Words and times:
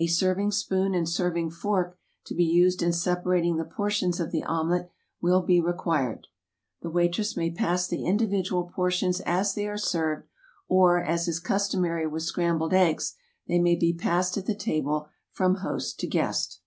A 0.00 0.08
serving 0.08 0.50
spoon 0.50 0.92
and 0.92 1.08
serving 1.08 1.50
fork 1.52 1.96
to 2.26 2.34
be 2.34 2.42
used 2.42 2.82
in 2.82 2.92
separating 2.92 3.58
the 3.58 3.64
portions 3.64 4.18
of 4.18 4.32
the 4.32 4.42
omelet 4.42 4.90
will 5.22 5.40
be 5.40 5.60
re 5.60 5.72
quired. 5.72 6.26
The 6.82 6.90
waitress 6.90 7.36
may 7.36 7.52
pass 7.52 7.86
the 7.86 8.04
individual 8.04 8.72
por 8.74 8.90
tions 8.90 9.20
as 9.20 9.54
they 9.54 9.68
are 9.68 9.78
served, 9.78 10.26
or, 10.66 11.00
as 11.00 11.28
is 11.28 11.38
customary 11.38 12.08
with 12.08 12.24
scrambled 12.24 12.74
eggs, 12.74 13.14
they 13.46 13.60
may 13.60 13.76
be 13.76 13.92
passed 13.92 14.36
at 14.36 14.46
the 14.46 14.56
table 14.56 15.10
from 15.30 15.58
host 15.62 16.00
to 16.00 16.08
guest. 16.08 16.60